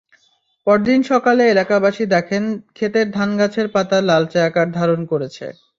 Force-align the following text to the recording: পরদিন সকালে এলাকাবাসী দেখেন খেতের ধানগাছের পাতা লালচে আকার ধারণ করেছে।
পরদিন 0.67 0.99
সকালে 1.11 1.43
এলাকাবাসী 1.47 2.03
দেখেন 2.15 2.43
খেতের 2.75 3.07
ধানগাছের 3.11 3.67
পাতা 3.75 3.97
লালচে 4.01 4.39
আকার 4.41 4.67
ধারণ 4.71 5.01
করেছে। 5.11 5.45